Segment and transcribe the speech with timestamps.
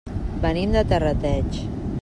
[0.45, 1.65] Venim de Terrateig.